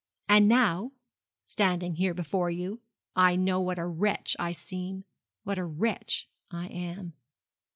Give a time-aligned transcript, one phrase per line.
[0.27, 0.93] And now,
[1.45, 2.81] standing here before you,
[3.15, 5.05] I know what a wretch I seem
[5.43, 7.13] what a wretch I am.'